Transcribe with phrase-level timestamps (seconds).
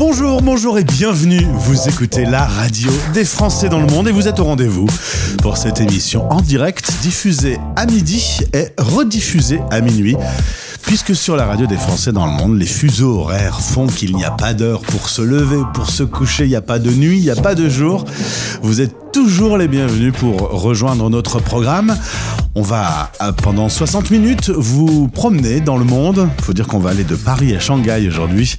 [0.00, 1.46] Bonjour, bonjour et bienvenue.
[1.56, 4.86] Vous écoutez la radio des Français dans le monde et vous êtes au rendez-vous
[5.42, 10.16] pour cette émission en direct diffusée à midi et rediffusée à minuit.
[10.80, 14.24] Puisque sur la radio des Français dans le monde, les fuseaux horaires font qu'il n'y
[14.24, 17.18] a pas d'heure pour se lever, pour se coucher, il n'y a pas de nuit,
[17.18, 18.06] il n'y a pas de jour.
[18.62, 21.96] Vous êtes toujours les bienvenus pour rejoindre notre programme.
[22.54, 23.10] On va
[23.42, 26.28] pendant 60 minutes vous promener dans le monde.
[26.38, 28.56] Il faut dire qu'on va aller de Paris à Shanghai aujourd'hui.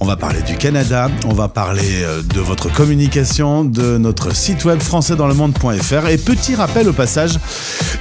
[0.00, 4.64] On va parler du Canada, on va parler euh, de votre communication, de notre site
[4.64, 7.38] web françaisdanslemonde.fr et petit rappel au passage,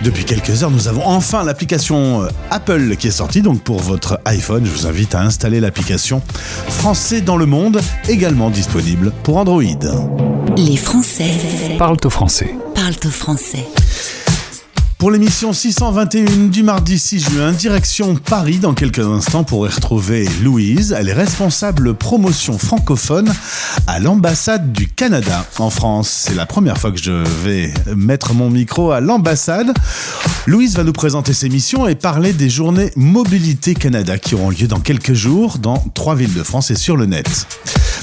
[0.04, 4.20] depuis quelques heures nous avons enfin l'application euh, Apple qui est sortie donc pour votre
[4.26, 4.64] iPhone.
[4.66, 6.22] Je vous invite à installer l'application
[6.68, 9.62] Français dans le monde également disponible pour Android.
[10.58, 11.32] Les Français
[12.04, 12.56] au français.
[12.76, 13.66] parlent au français.
[14.98, 20.28] Pour l'émission 621 du mardi 6 juin, direction Paris dans quelques instants pour y retrouver
[20.44, 20.96] Louise.
[20.96, 23.34] Elle est responsable promotion francophone
[23.88, 26.26] à l'ambassade du Canada en France.
[26.28, 29.74] C'est la première fois que je vais mettre mon micro à l'ambassade.
[30.46, 34.68] Louise va nous présenter ses missions et parler des journées Mobilité Canada qui auront lieu
[34.68, 37.48] dans quelques jours dans trois villes de France et sur le net.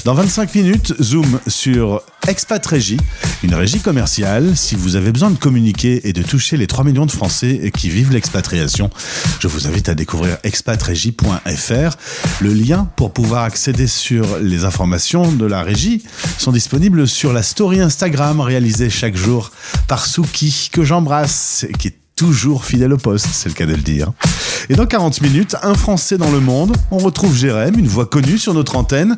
[0.03, 2.99] Dans 25 minutes, zoom sur Expat Régie,
[3.41, 4.55] une régie commerciale.
[4.55, 7.89] Si vous avez besoin de communiquer et de toucher les 3 millions de Français qui
[7.89, 8.91] vivent l'expatriation,
[9.39, 11.97] je vous invite à découvrir expatrégie.fr.
[12.39, 16.03] Le lien pour pouvoir accéder sur les informations de la régie
[16.37, 19.51] sont disponibles sur la story Instagram réalisée chaque jour
[19.87, 23.81] par Souki, que j'embrasse, qui est toujours fidèle au poste, c'est le cas de le
[23.81, 24.11] dire.
[24.67, 28.37] Et dans 40 minutes, un Français dans le monde, on retrouve Jérém, une voix connue
[28.37, 29.17] sur notre antenne.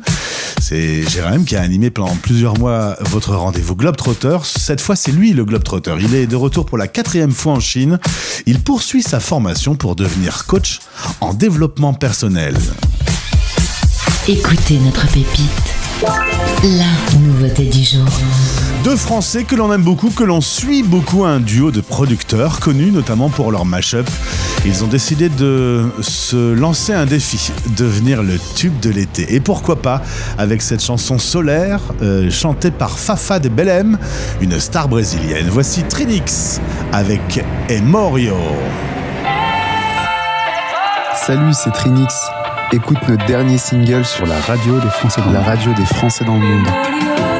[0.60, 4.38] C'est Jérém qui a animé pendant plusieurs mois votre rendez-vous Globetrotter.
[4.44, 5.96] Cette fois, c'est lui le Globetrotter.
[6.00, 7.98] Il est de retour pour la quatrième fois en Chine.
[8.46, 10.78] Il poursuit sa formation pour devenir coach
[11.20, 12.56] en développement personnel.
[14.28, 15.74] Écoutez notre pépite.
[16.62, 18.06] La nouveauté du jour.
[18.84, 22.90] Deux Français que l'on aime beaucoup, que l'on suit beaucoup, un duo de producteurs connus
[22.90, 24.08] notamment pour leur mash-up.
[24.64, 29.36] Ils ont décidé de se lancer un défi, devenir le tube de l'été.
[29.36, 30.02] Et pourquoi pas
[30.36, 33.98] avec cette chanson solaire euh, chantée par Fafa de Belém,
[34.40, 35.46] une star brésilienne.
[35.48, 36.60] Voici Trinix
[36.90, 38.36] avec Emorio.
[41.24, 42.12] Salut, c'est Trinix.
[42.72, 47.31] Écoute notre dernier single sur la radio des la radio des Français dans le monde.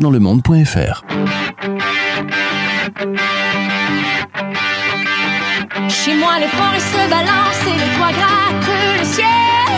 [0.00, 1.04] Françaisdanslemonde.fr
[5.90, 9.72] Chez moi, les forêts se balancent et les toits grattent le ciel.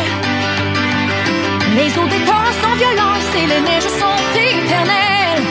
[1.77, 5.47] Les eaux des torrents sont violentes et les neiges sont éternelles.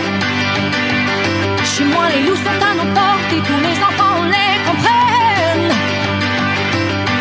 [1.66, 5.74] Chez moi, les loups sont à nos portes et tous les enfants les comprennent.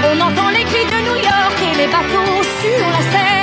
[0.08, 3.40] On entend les cris de New York et les bateaux sur la Seine.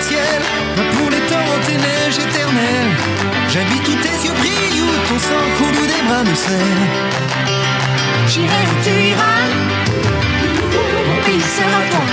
[0.00, 2.94] Pour les torrents, tes neiges éternelles.
[3.48, 6.78] J'habite où tes yeux brillent, où ton sang coule ou des bras de sel.
[8.28, 9.42] J'irai où tu iras,
[11.08, 12.06] mon pays sera toi.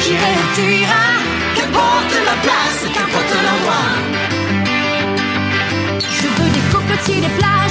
[0.00, 1.12] J'irai où tu iras,
[1.56, 3.90] qu'importe la place, qu'importe l'endroit.
[6.00, 7.61] Je veux des cocotiers, des plages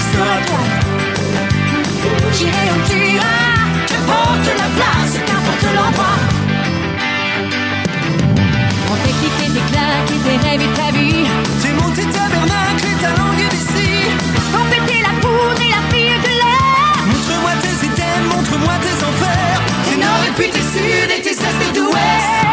[0.00, 0.62] sera toi.
[2.32, 3.54] J'irai où tu iras,
[3.86, 6.18] qu'importe la place, qu'importe l'endroit.
[8.90, 11.24] On t'équipe et tes claques et tes rêves et ta vie.
[11.62, 13.90] Tes mots, tes tabernacles et ta langue d'ici.
[14.50, 16.94] Sans péter la poudre et la fille de l'air.
[17.10, 19.60] Montre-moi tes items, montre-moi tes enfers.
[19.86, 22.43] Tes nord et puis tes sud et tes est et d'ouest.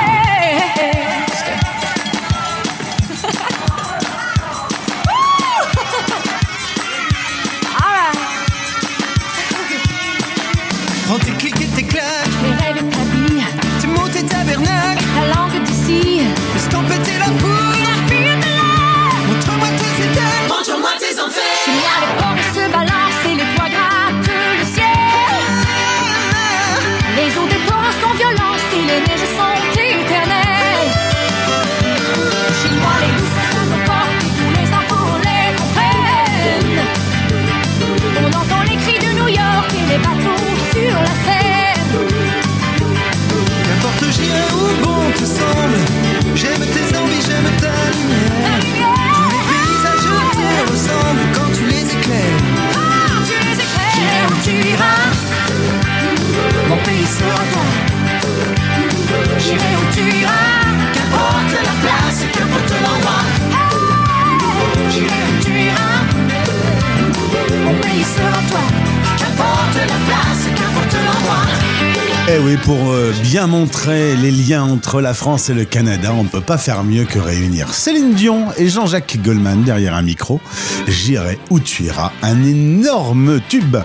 [73.19, 76.83] Bien montrer les liens entre la France et le Canada, on ne peut pas faire
[76.83, 80.39] mieux que réunir Céline Dion et Jean-Jacques Goldman derrière un micro.
[80.87, 83.77] J'irai où tu iras, un énorme tube.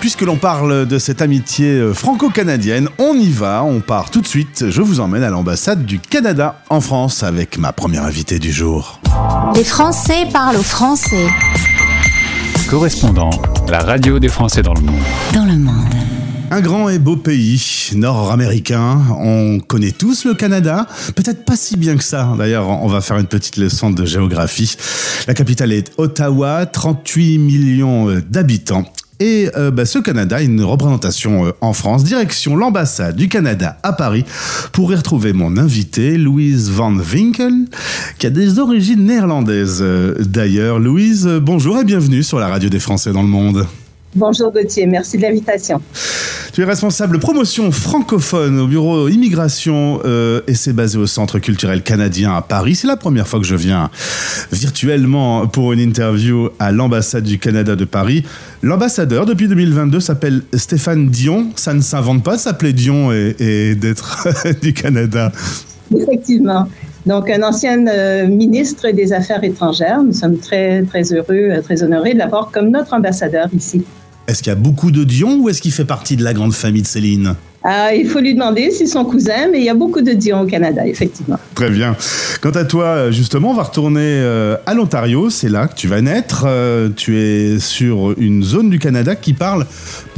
[0.00, 4.28] Puisque l'on parle de cette amitié euh, franco-canadienne, on y va, on part tout de
[4.28, 4.66] suite.
[4.68, 9.00] Je vous emmène à l'ambassade du Canada en France avec ma première invitée du jour.
[9.54, 11.26] Les Français parlent aux Français
[12.68, 13.30] Correspondant,
[13.68, 15.02] la radio des Français dans le monde.
[15.32, 15.97] dans le monde.
[16.50, 19.02] Un grand et beau pays nord-américain.
[19.18, 20.86] On connaît tous le Canada.
[21.14, 22.34] Peut-être pas si bien que ça.
[22.38, 24.76] D'ailleurs, on va faire une petite leçon de géographie.
[25.26, 28.84] La capitale est Ottawa, 38 millions d'habitants.
[29.20, 33.92] Et euh, bah, ce Canada une représentation euh, en France, direction l'ambassade du Canada à
[33.92, 34.24] Paris,
[34.72, 37.52] pour y retrouver mon invité, Louise Van Winkel,
[38.18, 39.80] qui a des origines néerlandaises.
[39.82, 43.66] Euh, D'ailleurs, Louise, bonjour et bienvenue sur la radio des Français dans le monde.
[44.18, 45.80] Bonjour Gauthier, merci de l'invitation.
[46.52, 51.84] Tu es responsable promotion francophone au bureau immigration euh, et c'est basé au Centre culturel
[51.84, 52.74] canadien à Paris.
[52.74, 53.90] C'est la première fois que je viens
[54.50, 58.24] virtuellement pour une interview à l'ambassade du Canada de Paris.
[58.62, 61.50] L'ambassadeur depuis 2022 s'appelle Stéphane Dion.
[61.54, 64.26] Ça ne s'invente pas de s'appeler Dion et, et d'être
[64.60, 65.30] du Canada.
[65.96, 66.66] Effectivement.
[67.06, 70.02] Donc, un ancien euh, ministre des Affaires étrangères.
[70.02, 73.84] Nous sommes très, très heureux, euh, très honorés de l'avoir comme notre ambassadeur ici.
[74.28, 76.52] Est-ce qu'il y a beaucoup de Dion ou est-ce qu'il fait partie de la grande
[76.52, 77.34] famille de Céline?
[77.64, 80.42] Ah, il faut lui demander si son cousin, mais il y a beaucoup de Dion
[80.42, 81.38] au Canada, effectivement.
[81.54, 81.96] Très bien.
[82.42, 85.30] Quant à toi, justement, on va retourner euh, à l'Ontario.
[85.30, 86.44] C'est là que tu vas naître.
[86.46, 89.66] Euh, tu es sur une zone du Canada qui parle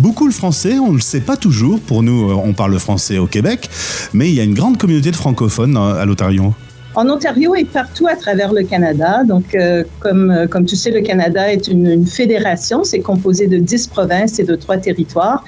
[0.01, 0.81] beaucoup le français.
[0.81, 1.79] On ne le sait pas toujours.
[1.79, 3.71] Pour nous, euh, on parle le français au Québec.
[4.13, 6.53] Mais il y a une grande communauté de francophones euh, à l'Ontario.
[6.95, 9.23] En Ontario et partout à travers le Canada.
[9.25, 12.83] Donc, euh, comme, euh, comme tu sais, le Canada est une, fédération.
[12.85, 15.45] C'est composé de 10 provinces et de 3 territoires.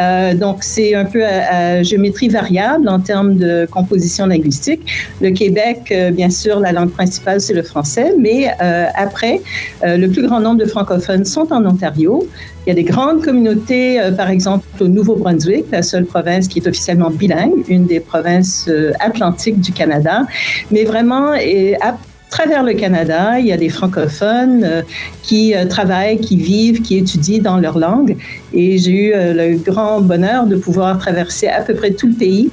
[0.00, 4.80] Euh, donc, c'est un peu à, géométrie variable en termes de composition linguistique.
[5.20, 8.14] Le Québec, bien sûr, la langue principale, c'est le français.
[8.18, 8.48] Mais
[8.94, 9.40] après,
[9.82, 12.26] le plus grand nombre de francophones sont en Ontario.
[12.66, 16.58] Il y a des grandes communautés, euh, par exemple au Nouveau-Brunswick, la seule province qui
[16.58, 20.26] est officiellement bilingue, une des provinces euh, atlantiques du Canada.
[20.72, 21.96] Mais vraiment, à
[22.28, 24.82] travers le Canada, il y a des francophones euh,
[25.22, 28.16] qui travaillent, qui vivent, qui étudient dans leur langue.
[28.52, 32.50] Et j'ai eu le grand bonheur de pouvoir traverser à peu près tout le pays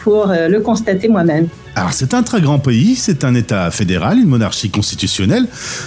[0.00, 1.48] pour euh, le constater moi-même.
[1.74, 5.46] Alors c'est un très grand pays, c'est un État fédéral, une monarchie constitutionnelle.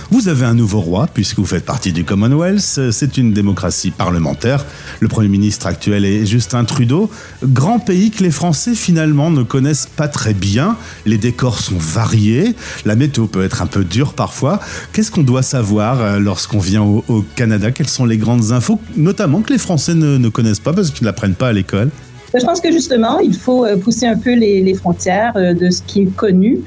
[0.10, 2.62] Vous avez un nouveau roi puisque vous faites partie du Commonwealth,
[2.92, 4.66] c'est une démocratie parlementaire.
[5.02, 7.12] Le Premier ministre actuel est Justin Trudeau.
[7.44, 10.78] Grand pays que les Français finalement ne connaissent pas très bien.
[11.06, 14.62] Les décors sont variés, la météo peut être un peu dure parfois.
[14.94, 17.72] Qu'est-ce qu'on doit savoir euh, lorsqu'on vient au, Canada?
[17.72, 21.10] Quelles sont les grandes infos, notamment que les Français ne connaissent pas parce qu'ils ne
[21.10, 21.90] l'apprennent pas à l'école?
[22.40, 25.70] Je pense que justement, il faut euh, pousser un peu les, les frontières euh, de
[25.70, 26.60] ce qui est connu.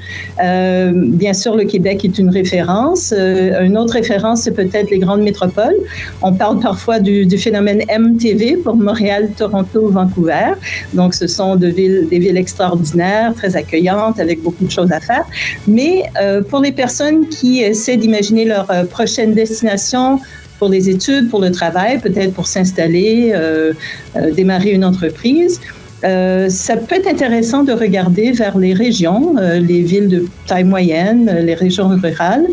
[0.43, 3.13] Euh, bien sûr, le Québec est une référence.
[3.17, 5.75] Euh, une autre référence, c'est peut-être les grandes métropoles.
[6.21, 10.53] On parle parfois du, du, phénomène MTV pour Montréal, Toronto, Vancouver.
[10.93, 14.99] Donc, ce sont de villes, des villes extraordinaires, très accueillantes, avec beaucoup de choses à
[14.99, 15.25] faire.
[15.67, 20.19] Mais euh, pour les personnes qui essaient d'imaginer leur prochaine destination,
[20.59, 23.73] pour les études, pour le travail, peut-être pour s'installer, euh,
[24.15, 25.59] euh, démarrer une entreprise.
[26.03, 31.25] Euh, ça peut être intéressant de regarder vers les régions, les villes de taille moyenne,
[31.41, 32.45] les régions rurales.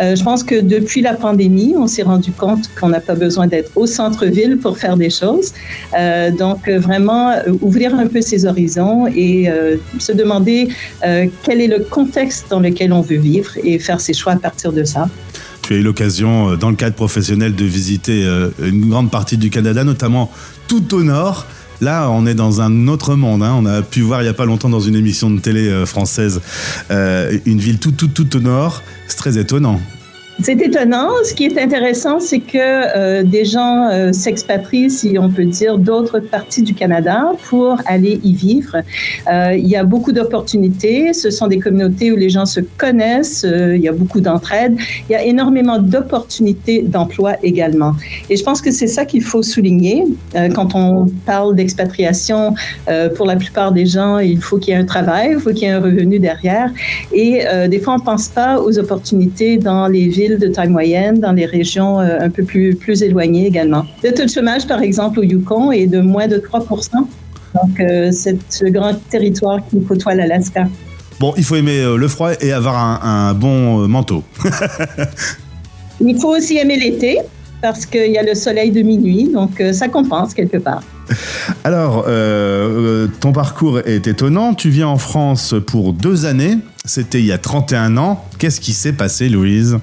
[0.00, 3.70] Je pense que depuis la pandémie, on s'est rendu compte qu'on n'a pas besoin d'être
[3.76, 5.52] au centre-ville pour faire des choses.
[6.38, 9.48] Donc, vraiment, ouvrir un peu ses horizons et
[10.00, 10.68] se demander
[11.44, 14.72] quel est le contexte dans lequel on veut vivre et faire ses choix à partir
[14.72, 15.08] de ça.
[15.68, 18.26] Tu as eu l'occasion, dans le cadre professionnel, de visiter
[18.58, 20.32] une grande partie du Canada, notamment
[20.66, 21.44] tout au nord.
[21.82, 23.42] Là, on est dans un autre monde.
[23.42, 23.54] Hein.
[23.58, 25.86] On a pu voir il n'y a pas longtemps dans une émission de télé euh,
[25.86, 26.40] française
[26.90, 28.82] euh, une ville tout, tout, tout au nord.
[29.06, 29.78] C'est très étonnant.
[30.40, 31.10] C'est étonnant.
[31.24, 35.78] Ce qui est intéressant, c'est que euh, des gens euh, s'expatrient, si on peut dire,
[35.78, 38.76] d'autres parties du Canada pour aller y vivre.
[39.26, 41.12] Euh, il y a beaucoup d'opportunités.
[41.12, 43.44] Ce sont des communautés où les gens se connaissent.
[43.48, 44.76] Il y a beaucoup d'entraide.
[45.08, 47.94] Il y a énormément d'opportunités d'emploi également.
[48.30, 50.04] Et je pense que c'est ça qu'il faut souligner
[50.54, 52.54] quand on parle d'expatriation.
[53.16, 55.62] Pour la plupart des gens, il faut qu'il y ait un travail, il faut qu'il
[55.62, 56.70] y ait un revenu derrière.
[57.12, 61.32] Et des fois, on pense pas aux opportunités dans les villes de taille moyenne, dans
[61.32, 63.86] les régions euh, un peu plus, plus éloignées également.
[64.02, 68.10] Le taux de chômage, par exemple, au Yukon est de moins de 3 Donc, euh,
[68.12, 70.66] c'est ce grand territoire qui côtoie l'Alaska.
[71.20, 74.22] Bon, il faut aimer euh, le froid et avoir un, un bon manteau.
[76.00, 77.18] il faut aussi aimer l'été
[77.62, 80.82] parce qu'il y a le soleil de minuit, donc ça compense quelque part.
[81.64, 84.54] Alors, euh, ton parcours est étonnant.
[84.54, 86.58] Tu viens en France pour deux années.
[86.84, 88.24] C'était il y a 31 ans.
[88.38, 89.78] Qu'est-ce qui s'est passé, Louise?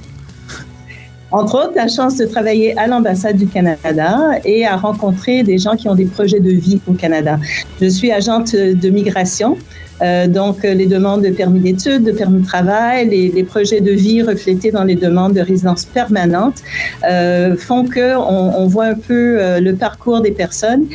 [1.36, 5.76] Entre autres, la chance de travailler à l'ambassade du Canada et à rencontrer des gens
[5.76, 7.38] qui ont des projets de vie au Canada.
[7.82, 9.58] Je suis agente de migration.
[10.02, 14.22] Euh, donc, les demandes de permis d'études, de permis de travail, les, projets de vie
[14.22, 16.56] reflétés dans les demandes de résidence permanente
[17.08, 20.86] euh, font que on, on, voit un peu euh, le parcours des personnes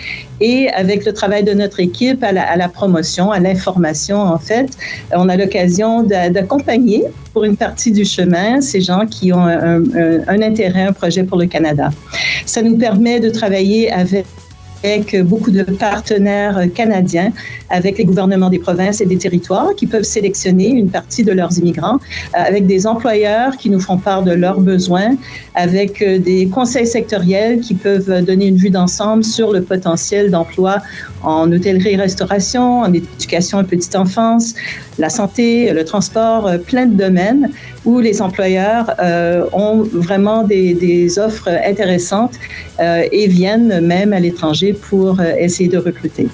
[0.41, 4.71] et avec le travail de notre équipe à la, promotion, à l'information, en fait,
[5.13, 7.05] on a l'occasion d'accompagner
[7.35, 11.45] pour une partie du chemin ces gens qui ont un intérêt, un projet pour le
[11.45, 11.91] Canada.
[12.47, 14.25] Ça nous permet de travailler avec
[14.83, 17.33] avec beaucoup de partenaires canadiens,
[17.69, 21.59] avec les gouvernements des provinces et des territoires qui peuvent sélectionner une partie de leurs
[21.59, 21.99] immigrants,
[22.33, 25.17] avec des employeurs qui nous font part de leurs besoins,
[25.55, 30.79] avec des conseils sectoriels qui peuvent donner une vue d'ensemble sur le potentiel d'emploi
[31.23, 34.55] en hôtellerie-restauration, en éducation et petite enfance,
[34.99, 37.51] la santé, le transport, plein de domaines
[37.85, 42.35] où les employeurs euh, ont vraiment des, offres intéressantes
[42.79, 46.29] euh, et viennent même à l'étranger pour euh, essayer de recruter.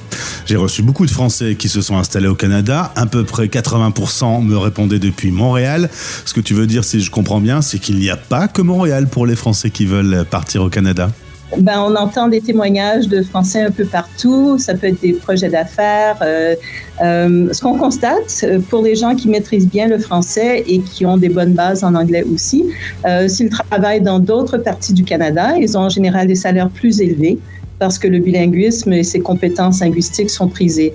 [0.47, 2.93] J'ai reçu beaucoup de Français qui se sont installés au Canada.
[2.97, 5.90] À peu près 80% me répondaient depuis Montréal.
[6.25, 8.62] Ce que tu veux dire, si je comprends bien, c'est qu'il n'y a pas que
[8.62, 11.11] Montréal pour les Français qui veulent partir au Canada.
[11.59, 14.59] Ben, on entend des témoignages de Français un peu partout.
[14.59, 16.16] Ça peut être des projets d'affaires.
[16.23, 16.57] Euh,
[17.02, 21.16] euh, ce qu'on constate pour les gens qui maîtrisent bien le français et qui ont
[21.16, 22.64] des bonnes bases en anglais aussi,
[23.07, 27.00] euh, s'ils travaillent dans d'autres parties du Canada, ils ont en général des salaires plus
[27.00, 27.38] élevés
[27.78, 30.92] parce que le bilinguisme et ses compétences linguistiques sont prisées.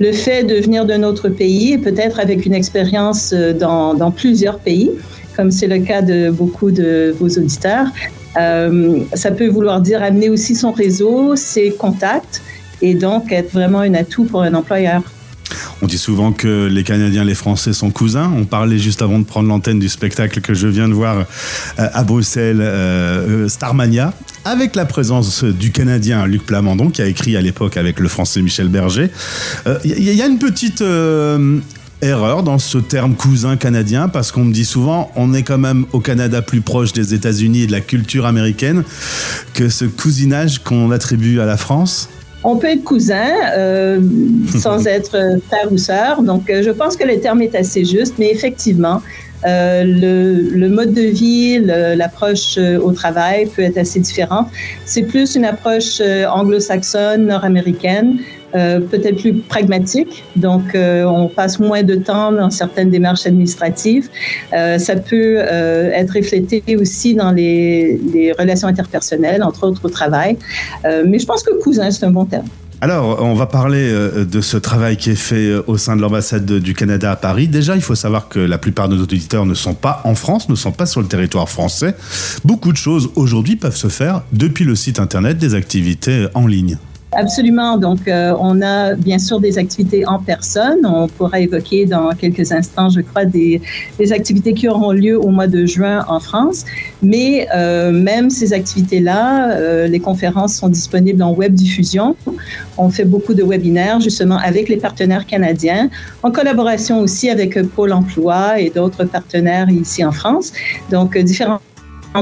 [0.00, 4.90] Le fait de venir d'un autre pays, peut-être avec une expérience euh, dans, plusieurs pays,
[5.36, 7.86] comme c'est le cas de beaucoup de vos auditeurs,
[8.38, 12.42] euh, ça peut vouloir dire amener aussi son réseau, ses contacts,
[12.80, 15.02] et donc être vraiment un atout pour un employeur.
[15.82, 18.32] On dit souvent que les Canadiens et les Français sont cousins.
[18.36, 21.24] On parlait juste avant de prendre l'antenne du spectacle que je viens de voir euh,
[21.76, 22.62] à Bruxelles,
[23.48, 28.08] Starmania, avec la présence du Canadien Luc Plamondon, qui a écrit à l'époque avec le
[28.08, 29.10] Français Michel Berger.
[29.84, 30.82] Il y, a une petite
[32.02, 35.86] erreur dans ce terme cousin canadien parce qu'on me dit souvent on est quand même
[35.92, 38.82] au Canada plus proche des États-Unis et de la culture américaine
[39.54, 42.08] que ce cousinage qu'on attribue à la France
[42.44, 44.00] on peut être cousin euh,
[44.58, 46.22] sans être frère ou sœur.
[46.22, 49.00] Donc, euh, je pense que le terme est assez juste, mais effectivement,
[49.46, 54.48] euh, le, le, mode de vie, l'approche euh, au travail peut être assez différente.
[54.84, 58.18] C'est plus une approche euh, anglo-saxonne, nord-américaine,
[58.54, 60.24] euh, peut-être plus pragmatique.
[60.36, 64.10] Donc, euh, on passe moins de temps dans certaines démarches administratives.
[64.52, 70.36] Euh, ça peut être reflété aussi dans les, les, relations interpersonnelles, entre autres au travail.
[70.84, 72.46] mais je pense que cousin, c'est un bon terme.
[72.82, 76.74] Alors, on va parler de ce travail qui est fait au sein de l'ambassade du
[76.74, 77.46] Canada à Paris.
[77.46, 80.48] Déjà, il faut savoir que la plupart de nos auditeurs ne sont pas en France,
[80.48, 81.94] ne sont pas sur le territoire français.
[82.44, 86.76] Beaucoup de choses aujourd'hui peuvent se faire depuis le site internet des activités en ligne.
[87.14, 87.76] Absolument.
[87.76, 90.86] Donc, euh, on a bien sûr des activités en personne.
[90.86, 93.60] On pourra évoquer dans quelques instants, je crois, des,
[93.98, 96.64] des activités qui auront lieu au mois de juin en France.
[97.02, 102.16] Mais euh, même ces activités-là, euh, les conférences sont disponibles en web diffusion.
[102.78, 105.90] On fait beaucoup de webinaires justement avec les partenaires canadiens,
[106.22, 110.52] en collaboration aussi avec Pôle Emploi et d'autres partenaires ici en France.
[110.90, 111.60] Donc, différents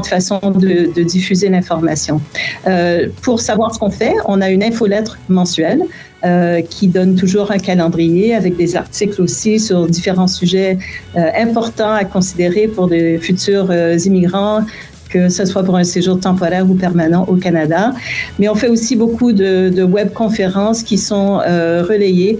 [0.06, 2.20] façon de, de diffuser l'information.
[2.66, 5.82] Euh, pour savoir ce qu'on fait, on a une infolettre mensuelle
[6.22, 10.76] euh, qui donne toujours un calendrier avec des articles aussi sur différents sujets
[11.16, 14.60] euh, importants à considérer pour de futurs euh, immigrants
[15.08, 17.94] que ce soit pour un séjour temporaire ou permanent au Canada.
[18.38, 22.38] Mais on fait aussi beaucoup de, de webconférences qui sont relayées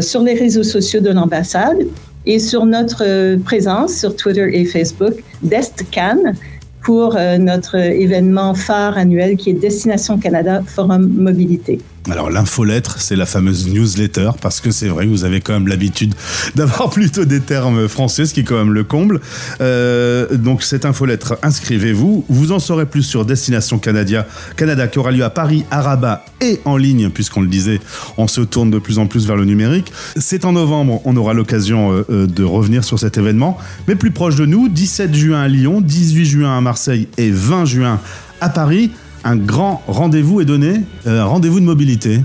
[0.00, 1.78] sur les réseaux sociaux de l'ambassade
[2.26, 6.34] et sur notre présence sur Twitter et Facebook d'EstCan,
[6.82, 11.80] pour euh, notre événement phare annuel qui est Destination Canada Forum Mobilité.
[12.10, 15.68] Alors l'infolettre, c'est la fameuse newsletter, parce que c'est vrai que vous avez quand même
[15.68, 16.14] l'habitude
[16.54, 19.20] d'avoir plutôt des termes français, ce qui est quand même le comble.
[19.60, 22.24] Euh, donc cette infolettre, inscrivez-vous.
[22.28, 26.24] Vous en saurez plus sur Destination Canada, Canada qui aura lieu à Paris, à Rabat
[26.40, 27.80] et en ligne, puisqu'on le disait,
[28.16, 29.92] on se tourne de plus en plus vers le numérique.
[30.16, 34.10] C'est en novembre, on aura l'occasion euh, euh de revenir sur cet événement, mais plus
[34.10, 38.00] proche de nous, 17 juin à Lyon, 18 juin à Marseille et 20 juin
[38.40, 38.92] à Paris
[39.24, 42.20] un grand rendez-vous est donné, euh, rendez-vous de mobilité.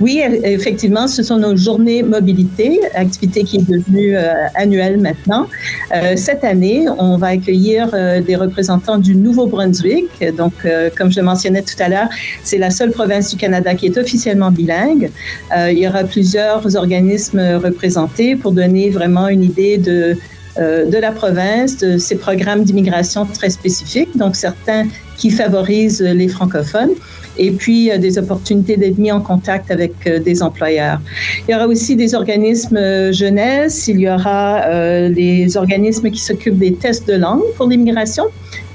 [0.00, 5.46] Oui, effectivement, ce sont nos journées mobilité, activité qui est devenue euh, annuelle maintenant.
[5.94, 7.90] Euh, cette année, on va accueillir
[8.26, 10.08] des représentants du Nouveau-Brunswick.
[10.36, 10.52] Donc,
[10.96, 12.08] comme je mentionnais tout à l'heure,
[12.42, 15.12] c'est la seule province du Canada qui est officiellement bilingue.
[15.56, 20.16] Il y aura plusieurs organismes représentés pour donner vraiment une idée de
[20.56, 24.86] de la province, de ces programmes d'immigration très spécifiques, donc certains
[25.16, 26.94] qui favorisent les francophones
[27.36, 31.00] et puis euh, des opportunités d'être mis en contact avec euh, des employeurs.
[31.46, 36.20] Il y aura aussi des organismes euh, jeunesse, il y aura euh, des organismes qui
[36.20, 38.24] s'occupent des tests de langue pour l'immigration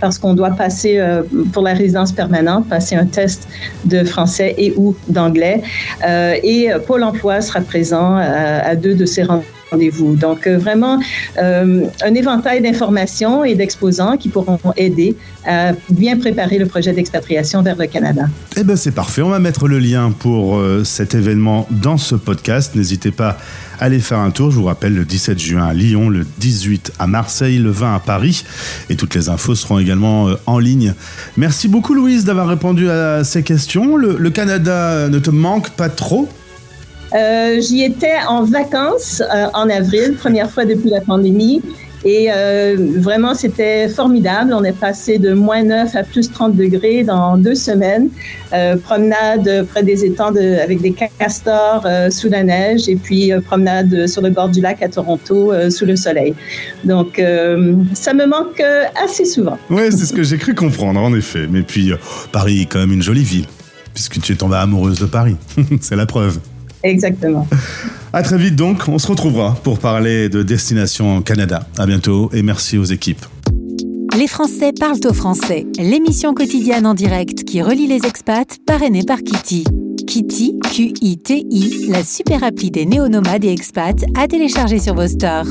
[0.02, 3.48] parce qu'on doit passer euh, pour la résidence permanente, passer un test
[3.86, 5.62] de français et ou d'anglais.
[6.08, 11.00] Euh, et Pôle emploi sera présent à, deux de ces rendez-vous Donc, euh, vraiment,
[11.38, 17.62] euh, un éventail d'informations et d'exposants qui pourront aider à bien préparer le projet d'expatriation
[17.62, 18.24] vers le Canada.
[18.58, 19.22] Eh bien, c'est parfait.
[19.22, 22.76] On va mettre le lien pour euh, cet événement dans ce podcast.
[22.76, 23.38] N'hésitez pas
[23.80, 24.52] à aller faire un tour.
[24.52, 28.00] Je vous rappelle, le 17 juin à Lyon, le 18 à Marseille, le 20 à
[28.00, 28.44] Paris.
[28.90, 30.94] Et toutes les infos seront également en ligne.
[31.38, 33.96] Merci beaucoup, Louise, d'avoir répondu à ces questions.
[33.98, 36.28] Le Canada ne te manque pas trop
[37.14, 41.62] euh, J'y étais en vacances euh, en avril, première fois depuis la pandémie.
[42.06, 44.54] Et euh, vraiment, c'était formidable.
[44.54, 48.10] On est passé de moins 9 à plus 30 degrés dans deux semaines.
[48.84, 54.30] Promenade près des étangs avec des castors sous la neige et puis promenade sur le
[54.30, 56.34] bord du lac à Toronto sous le soleil.
[56.86, 57.22] Donc,
[57.94, 58.64] ça me manque
[59.04, 59.58] assez souvent.
[59.70, 61.48] Oui, c'est ce que j'ai cru comprendre, en effet.
[61.52, 61.92] Mais puis,
[62.32, 63.46] Paris est quand même une jolie ville,
[63.94, 65.36] puisque tu es tombée amoureuse de Paris.
[65.82, 66.40] c'est la preuve.
[66.84, 67.48] Exactement.
[68.14, 71.68] À très vite donc, on se retrouvera pour parler de Destination Canada.
[71.78, 73.26] À bientôt et merci aux équipes.
[74.18, 79.20] Les Français parlent au français, l'émission quotidienne en direct qui relie les expats, parrainée par
[79.20, 79.64] Kitty.
[80.08, 85.46] Kitty, Q-I-T-I, la super appli des néonomades et expats à télécharger sur vos stores.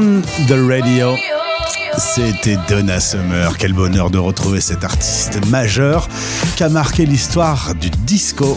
[0.00, 1.16] On the radio.
[1.96, 3.58] C'était Donna Summer.
[3.58, 6.08] Quel bonheur de retrouver cet artiste majeur
[6.54, 8.56] qui a marqué l'histoire du disco.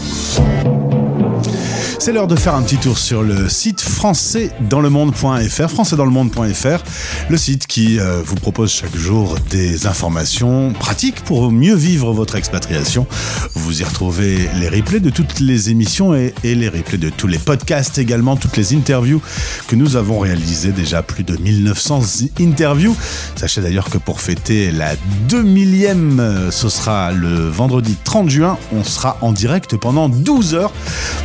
[2.02, 6.82] C'est l'heure de faire un petit tour sur le site françaisdanslemonde.fr, françaisdanslemonde.fr,
[7.30, 12.34] le site qui euh, vous propose chaque jour des informations pratiques pour mieux vivre votre
[12.34, 13.06] expatriation.
[13.54, 17.38] Vous y retrouvez les replays de toutes les émissions et, les replays de tous les
[17.38, 19.22] podcasts également, toutes les interviews
[19.68, 22.00] que nous avons réalisées déjà plus de 1900
[22.40, 22.96] interviews.
[23.36, 24.96] Sachez d'ailleurs que pour fêter la
[25.28, 30.72] 2000e, euh, ce sera le vendredi 30 juin, on sera en direct pendant 12 heures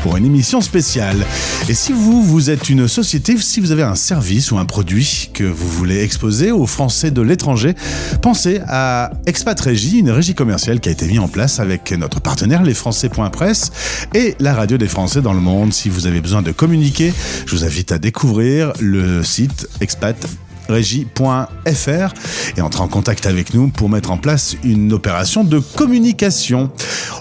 [0.04, 1.26] pour une émission spéciale.
[1.70, 5.30] Et si vous, vous êtes une société, si vous avez un service ou un produit
[5.34, 7.74] que vous voulez exposer aux Français de l'étranger,
[8.22, 12.20] pensez à Expat Régie, une régie commerciale qui a été mise en place avec notre
[12.20, 13.72] partenaire lesfrançais.press
[14.14, 15.72] et la radio des Français dans le monde.
[15.72, 17.14] Si vous avez besoin de communiquer,
[17.46, 20.28] je vous invite à découvrir le site expat
[20.70, 22.14] régie.fr
[22.58, 26.70] et entrer en contact avec nous pour mettre en place une opération de communication.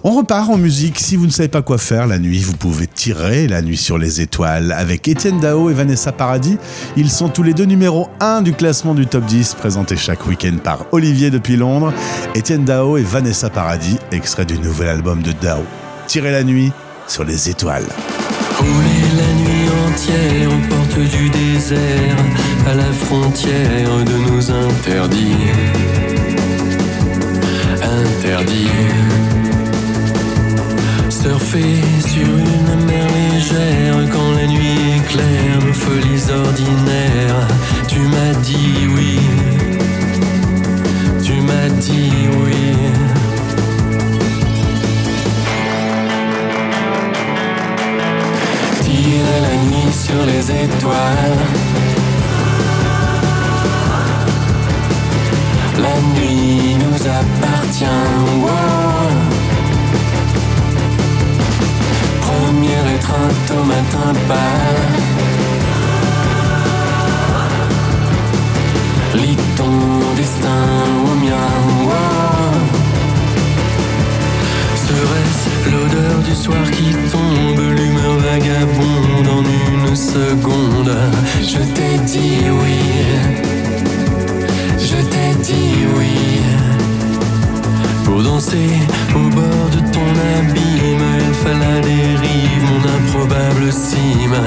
[0.05, 0.99] On repart en musique.
[0.99, 3.99] Si vous ne savez pas quoi faire la nuit, vous pouvez tirer la nuit sur
[3.99, 6.59] les étoiles avec Étienne Dao et Vanessa Paradis.
[6.97, 10.57] Ils sont tous les deux numéro 1 du classement du top 10 présenté chaque week-end
[10.63, 11.93] par Olivier depuis Londres.
[12.35, 15.63] Étienne Dao et Vanessa Paradis, extrait du nouvel album de Dao.
[16.07, 16.73] Tirer la nuit
[17.09, 17.87] sur les étoiles.
[19.87, 22.17] Entière aux portes du désert,
[22.67, 25.47] à la frontière de nos interdits.
[27.83, 28.71] Interdits.
[31.09, 37.49] Surfer sur une mer légère quand la nuit éclaire nos folies ordinaires.
[37.89, 39.19] Tu m'as dit oui.
[41.23, 42.13] Tu m'as dit
[42.45, 42.96] oui.
[50.07, 51.43] Sur les étoiles.
[55.85, 58.03] La nuit nous appartient.
[58.45, 59.11] wow.
[62.29, 64.95] Première étreinte au matin pâle.
[69.15, 69.75] Lis ton
[70.17, 70.67] destin
[71.09, 72.16] au mien.
[75.71, 80.93] L'odeur du soir qui tombe, l'humeur vagabonde en une seconde
[81.43, 82.79] Je t'ai dit oui,
[84.79, 86.41] je t'ai dit oui.
[88.05, 88.71] Pour danser
[89.15, 94.41] au bord de ton abîme, il fallait rives, mon improbable cime.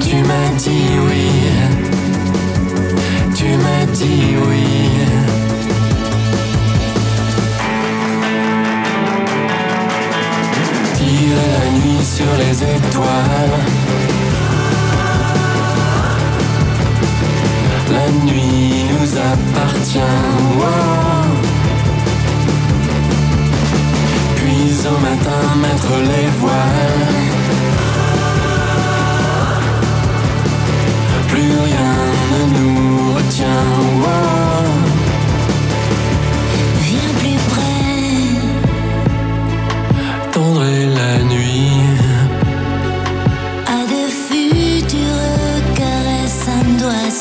[0.00, 1.26] Tu m'as dit oui,
[3.34, 5.51] tu m'as dit oui.
[11.30, 13.58] La nuit sur les étoiles.
[17.92, 20.00] La nuit nous appartient.
[24.34, 27.30] Puis au matin mettre les voiles.
[31.28, 31.94] Plus rien
[32.32, 34.51] ne nous retient.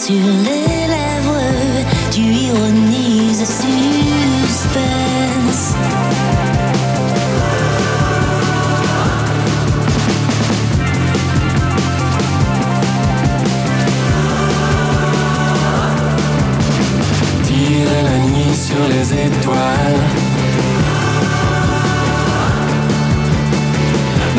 [0.01, 4.85] Sur les lèvres, tu ironises suspense.
[17.43, 20.03] Tirer la nuit sur les étoiles.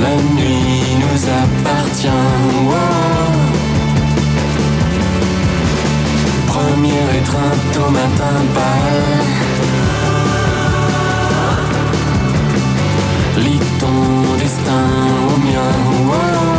[0.00, 3.21] La nuit nous appartient.
[6.82, 9.22] Première étreinte au matin pâle.
[13.38, 14.88] Lis ton destin
[15.28, 16.08] au mien.
[16.08, 16.51] wow.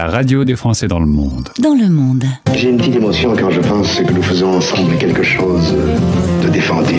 [0.00, 1.50] La radio des Français dans le monde.
[1.58, 2.24] Dans le monde.
[2.54, 5.74] J'ai une petite émotion quand je pense que nous faisons ensemble quelque chose
[6.42, 6.94] de défendu.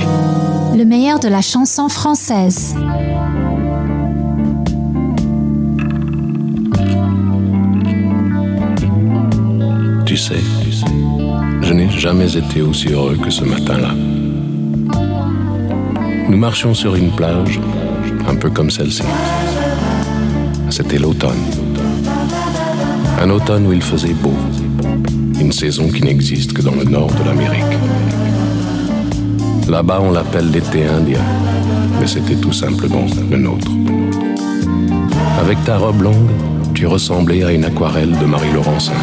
[0.77, 2.75] Le meilleur de la chanson française.
[10.05, 10.35] Tu sais,
[11.63, 13.95] je n'ai jamais été aussi heureux que ce matin-là.
[16.29, 17.59] Nous marchions sur une plage,
[18.27, 19.01] un peu comme celle-ci.
[20.69, 21.60] C'était l'automne.
[23.21, 24.33] Un automne où il faisait beau.
[25.39, 27.77] Une saison qui n'existe que dans le nord de l'Amérique.
[29.69, 31.21] Là-bas, on l'appelle l'été indien,
[31.99, 33.69] mais c'était tout simplement le nôtre.
[35.39, 36.31] Avec ta robe longue,
[36.73, 38.99] tu ressemblais à une aquarelle de Marie Laurencin.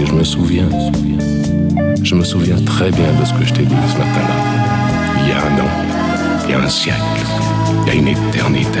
[0.00, 0.68] Et je me souviens,
[2.02, 4.36] je me souviens très bien de ce que je t'ai dit ce matin-là.
[5.20, 7.26] Il y a un an, il y a un siècle,
[7.82, 8.80] il y a une éternité.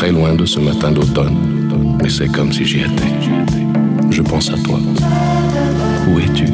[0.00, 1.36] Très loin de ce matin d'automne,
[2.02, 3.12] mais c'est comme si j'y étais.
[4.10, 4.78] Je pense à toi.
[6.08, 6.46] Où es-tu?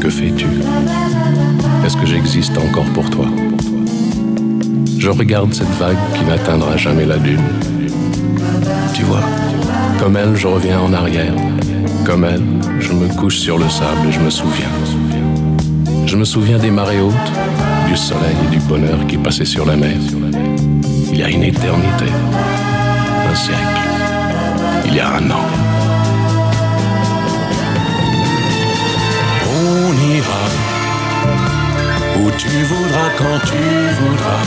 [0.00, 0.46] Que fais-tu?
[1.84, 3.26] Est-ce que j'existe encore pour toi?
[4.96, 7.42] Je regarde cette vague qui n'atteindra jamais la dune.
[8.94, 9.24] Tu vois,
[9.98, 11.34] comme elle, je reviens en arrière.
[12.04, 12.44] Comme elle,
[12.78, 14.70] je me couche sur le sable et je me souviens.
[16.06, 17.32] Je me souviens des marées hautes,
[17.88, 19.96] du soleil et du bonheur qui passaient sur la mer.
[21.12, 22.06] Il y a une éternité,
[24.84, 25.46] il y a un an.
[29.48, 30.44] On ira
[32.18, 33.62] où tu voudras quand tu
[34.00, 34.44] voudras.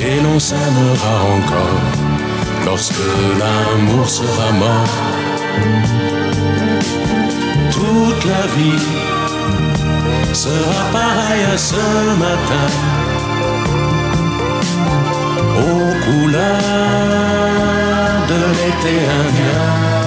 [0.00, 1.80] Et l'on s'aimera encore
[2.66, 3.06] lorsque
[3.40, 4.94] l'amour sera mort.
[7.72, 8.86] Toute la vie
[10.32, 12.99] sera pareille à ce matin
[16.10, 16.42] couleurs
[18.28, 19.90] de l'été indien.«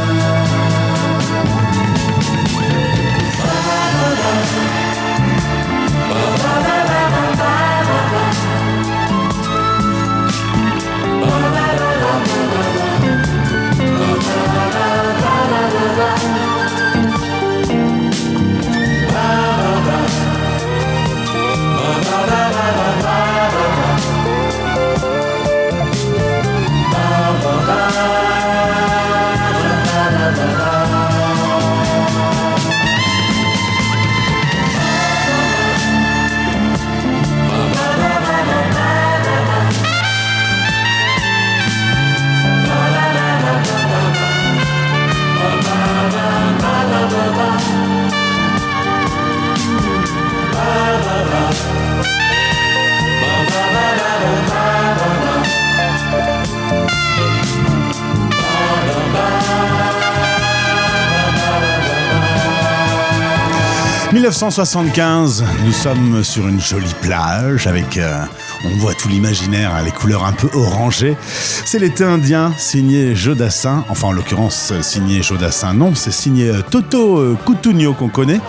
[64.43, 68.25] 1975, nous sommes sur une jolie plage avec, euh,
[68.65, 71.15] on voit tout l'imaginaire, les couleurs un peu orangées.
[71.63, 77.19] C'est l'été indien signé Jodassin, enfin en l'occurrence signé Jodassin, non, c'est signé euh, Toto
[77.19, 78.41] euh, Cutugno qu'on connaît.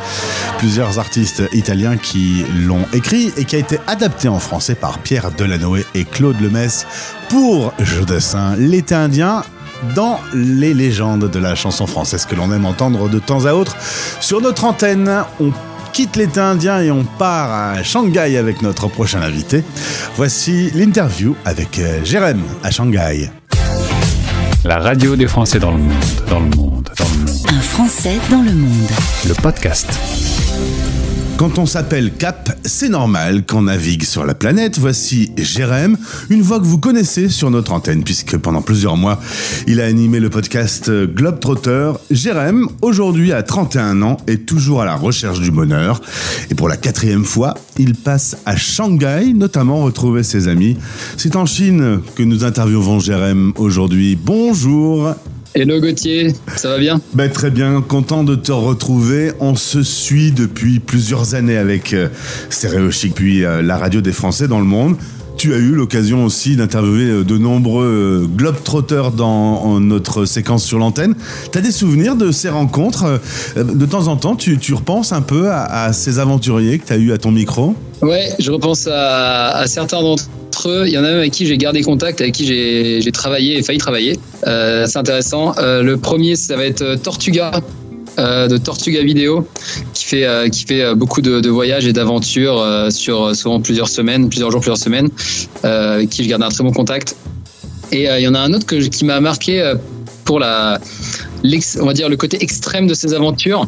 [0.59, 5.31] Plusieurs artistes italiens qui l'ont écrit et qui a été adapté en français par Pierre
[5.31, 6.89] Delanoë et Claude Lemesse
[7.29, 8.57] pour Jodassin.
[8.57, 9.45] L'été indien,
[9.95, 13.77] dans les légendes de la chanson française que l'on aime entendre de temps à autre.
[14.21, 15.53] Sur notre antenne, on
[15.95, 19.63] quitte l'état indien et on part à Shanghai avec notre prochain invité.
[20.17, 23.31] Voici l'interview avec euh, Jérém à Shanghai.
[24.65, 25.93] La radio des Français dans le monde,
[26.29, 27.47] dans le monde, dans le monde.
[27.49, 28.91] Un Français dans le monde.
[29.29, 29.89] Le podcast.
[31.37, 34.79] Quand on s'appelle Cap, c'est normal qu'on navigue sur la planète.
[34.79, 35.97] Voici Jérém,
[36.31, 39.21] une voix que vous connaissez sur notre antenne, puisque pendant plusieurs mois,
[39.67, 41.93] il a animé le podcast Globetrotter.
[42.13, 46.01] Jérém, aujourd'hui à 31 ans, est toujours à la recherche du bonheur.
[46.51, 50.77] Et pour la quatrième fois, il passe à Shanghai, notamment retrouver ses amis.
[51.17, 54.17] C'est en Chine que nous interviewons Jérém aujourd'hui.
[54.17, 55.17] Bonjour
[55.57, 57.01] Hello Gauthier, ça va bien?
[57.13, 59.31] Ben, Très bien, content de te retrouver.
[59.39, 62.09] On se suit depuis plusieurs années avec euh,
[62.51, 64.97] Stéréo Chic, puis euh, la radio des Français dans le monde.
[65.37, 70.79] Tu as eu l'occasion aussi d'interviewer euh, de nombreux euh, globetrotters dans notre séquence sur
[70.81, 71.15] l'antenne.
[71.53, 73.21] Tu as des souvenirs de ces rencontres?
[73.57, 76.93] De temps en temps, tu, tu repenses un peu à, à ces aventuriers que tu
[76.93, 77.77] as eu à ton micro?
[78.03, 80.44] Ouais, je repense à, à certains d'entre eux.
[80.67, 83.63] Il y en a même avec qui j'ai gardé contact, avec qui j'ai travaillé et
[83.63, 84.19] failli travailler.
[84.47, 85.55] Euh, c'est intéressant.
[85.59, 87.51] Euh, le premier, ça va être euh, Tortuga.
[88.17, 89.45] de Tortuga Vidéo
[89.93, 94.61] qui fait qui fait beaucoup de, voyages et d'aventures sur souvent plusieurs semaines, plusieurs jours,
[94.61, 95.09] plusieurs semaines,
[95.65, 97.17] avec qui je garde un très bon contact.
[97.91, 99.75] Et il y en a un autre qui m'a marqué
[100.25, 100.79] pour la,
[101.81, 103.67] on va dire le côté extrême de ses aventures,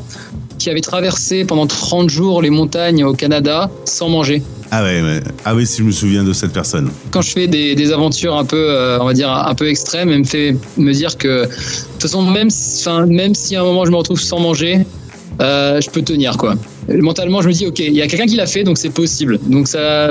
[0.58, 4.42] qui avait traversé pendant 30 jours les montagnes au Canada sans manger.
[4.70, 5.20] ah, ouais, ouais.
[5.44, 6.90] ah oui, si je me souviens de cette personne.
[7.10, 10.10] Quand je fais des, des aventures un peu, euh, on va dire un peu extrêmes,
[10.10, 12.48] elle me fait me dire que de toute façon même,
[12.80, 14.84] enfin, même si à un moment je me retrouve sans manger,
[15.40, 16.54] euh, je peux tenir quoi.
[16.88, 19.38] Mentalement, je me dis ok, il y a quelqu'un qui l'a fait, donc c'est possible.
[19.46, 20.10] Donc ça,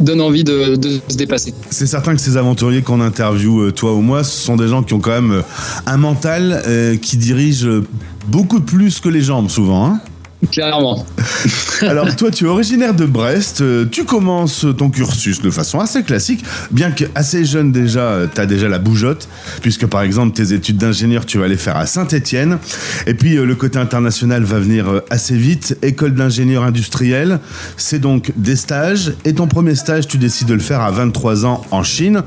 [0.00, 0.78] donne envie de,
[1.08, 1.54] se dépasser.
[1.70, 4.82] C'est certain que ces aventuriers qu'on interviewe, euh, toi ou moi, ce sont des gens
[4.82, 5.42] qui ont quand même euh,
[5.86, 7.68] un mental euh, qui dirige
[8.28, 9.86] beaucoup plus que les jambes souvent.
[9.86, 10.00] Hein
[10.50, 11.04] Clairement.
[11.82, 16.02] Alors toi, tu es originaire de Brest, euh, tu commences ton cursus de façon assez
[16.02, 19.28] classique, bien que assez jeune déjà, tu as déjà la bougeotte,
[19.62, 22.58] puisque par exemple tes études d'ingénieur, tu vas les faire à Saint-Étienne,
[23.06, 27.40] et puis euh, le côté international va venir euh, assez vite, école d'ingénieur industriel,
[27.76, 31.46] c'est donc des stages, et ton premier stage, tu décides de le faire à 23
[31.46, 32.22] ans en Chine.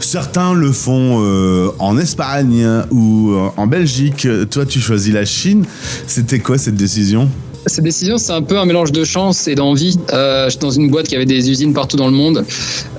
[0.00, 5.64] Certains le font euh, en Espagne ou euh, en Belgique, toi tu choisis la Chine,
[6.06, 7.28] c'était quoi cette décision?
[7.66, 9.96] Cette décision, c'est un peu un mélange de chance et d'envie.
[10.12, 12.44] Euh, J'étais dans une boîte qui avait des usines partout dans le monde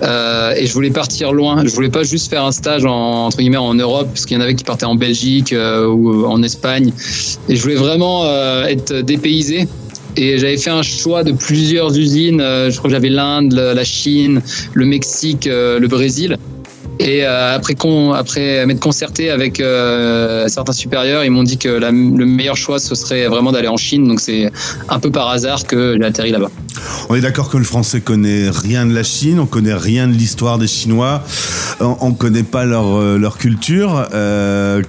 [0.01, 1.65] euh, et je voulais partir loin.
[1.65, 4.39] Je voulais pas juste faire un stage en, entre guillemets en Europe, parce qu'il y
[4.39, 6.93] en avait qui partaient en Belgique euh, ou en Espagne.
[7.49, 9.67] Et je voulais vraiment euh, être dépaysé.
[10.15, 12.39] Et j'avais fait un choix de plusieurs usines.
[12.39, 14.41] Euh, je crois que j'avais l'Inde, la Chine,
[14.73, 16.37] le Mexique, euh, le Brésil.
[16.99, 21.69] Et euh, après, con, après m'être concerté avec euh, certains supérieurs, ils m'ont dit que
[21.69, 24.07] le meilleur choix, ce serait vraiment d'aller en Chine.
[24.07, 24.51] Donc c'est
[24.89, 26.51] un peu par hasard que j'ai atterri là-bas.
[27.09, 30.13] On est d'accord que le français connaît rien de la Chine, on connaît rien de
[30.13, 31.23] l'histoire des Chinois,
[31.79, 34.07] on, on connaît pas leur, euh, culture.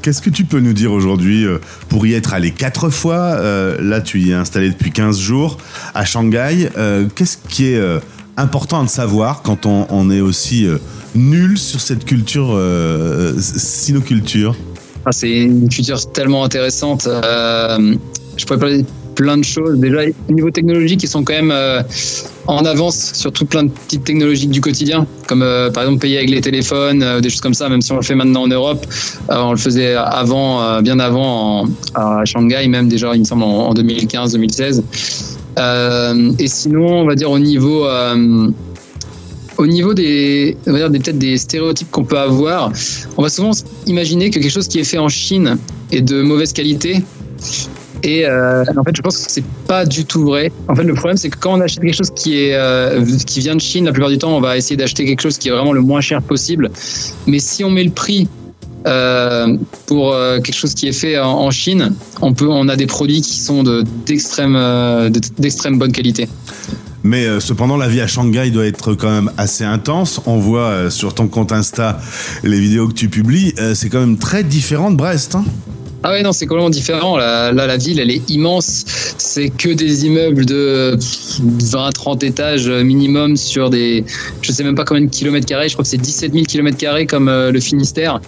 [0.02, 1.46] Qu'est-ce que tu peux nous dire aujourd'hui
[1.88, 3.38] pour y être allé quatre fois
[3.80, 5.56] Là, tu y es installé depuis 15 jours
[5.94, 6.68] à Shanghai.
[7.14, 7.80] Qu'est-ce qui est
[8.36, 10.78] important de savoir quand on, est aussi euh,
[11.14, 14.54] nul sur cette culture, euh, sinoculture
[15.06, 17.06] Ah, c'est une culture tellement intéressante.
[17.06, 17.94] Euh,
[18.36, 19.78] je pourrais parler plein de choses.
[19.78, 21.80] Déjà, au niveau technologique, ils sont quand même euh,
[22.48, 25.40] en avance sur tout plein de petites technologies du quotidien, comme
[25.72, 28.16] par exemple payer avec les téléphones, des choses comme ça, même si on le fait
[28.16, 28.84] maintenant en Europe.
[29.28, 33.72] On le faisait avant, bien avant, en- à Shanghai, même déjà, il me semble, en
[33.72, 34.82] 2015-2016.
[35.58, 37.86] Euh, et sinon, on va dire au niveau...
[37.86, 38.48] euh,
[39.56, 42.72] au niveau des, on va dire des peut-être des stéréotypes qu'on peut avoir,
[43.16, 43.52] on va souvent
[43.86, 45.58] imaginer que quelque chose qui est fait en Chine
[45.92, 47.04] est de mauvaise qualité.
[48.02, 50.50] Et euh, en fait, je pense que c'est pas du tout vrai.
[50.66, 53.54] En fait, le problème, c'est que quand on achète quelque chose qui est qui vient
[53.54, 55.72] de Chine, la plupart du temps, on va essayer d'acheter quelque chose qui est vraiment
[55.72, 56.68] le moins cher possible.
[57.28, 58.26] Mais si on met le prix
[58.86, 59.56] euh,
[59.86, 62.86] pour euh, quelque chose qui est fait en, en Chine, on peut, on a des
[62.86, 66.28] produits qui sont de d'extrême euh, de- bonne qualité.
[67.02, 70.20] Mais cependant, la vie à Shanghai doit être quand même assez intense.
[70.24, 72.00] On voit sur ton compte Insta
[72.42, 73.52] les vidéos que tu publies.
[73.74, 75.34] C'est quand même très différent de Brest.
[75.34, 75.44] hein.
[76.02, 77.16] Ah ouais, non, c'est complètement différent.
[77.18, 78.84] Là, là, la ville, elle est immense.
[79.18, 84.04] C'est que des immeubles de 20-30 étages minimum sur des.
[84.42, 85.68] Je sais même pas combien de kilomètres carrés.
[85.68, 88.20] Je crois que c'est 17 000 kilomètres carrés comme le Finistère.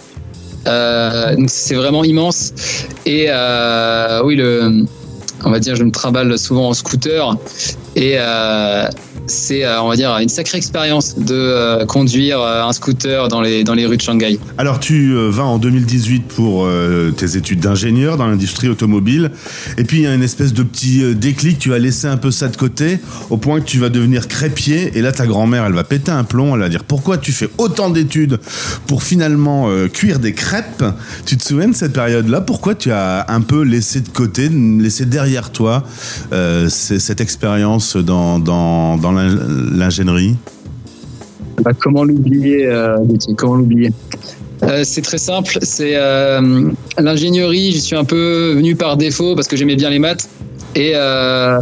[0.67, 2.53] Euh, c'est vraiment immense.
[3.05, 4.85] Et euh, oui, le,
[5.43, 7.35] on va dire, je me trimballe souvent en scooter.
[7.97, 8.87] Et euh,
[9.25, 13.63] c'est, euh, on va dire, une sacrée expérience de euh, conduire un scooter dans les,
[13.63, 14.39] dans les rues de Shanghai.
[14.59, 16.69] Alors, tu vas en 2018 pour
[17.17, 19.31] tes études d'ingénieur dans l'industrie automobile.
[19.79, 21.57] Et puis, il y a une espèce de petit déclic.
[21.57, 22.99] Tu vas laisser un peu ça de côté
[23.31, 24.95] au point que tu vas devenir crépier.
[24.95, 26.53] Et là, ta grand-mère, elle va péter un plomb.
[26.53, 28.39] Elle va dire Pourquoi tu fais autant d'études
[28.85, 30.85] pour finalement cuire des crêpes?
[31.25, 32.41] Tu te souviens de cette période-là?
[32.41, 35.83] Pourquoi tu as un peu laissé de côté, laissé derrière toi
[36.69, 40.35] cette expérience dans, dans, dans l'ing- l'ingénierie
[41.63, 42.97] Bah, comment l'oublier, euh,
[43.37, 43.91] Comment l'oublier?
[44.63, 45.59] Euh, C'est très simple.
[45.61, 47.71] C'est euh, l'ingénierie.
[47.71, 50.27] J'y suis un peu venu par défaut parce que j'aimais bien les maths
[50.75, 51.59] et euh,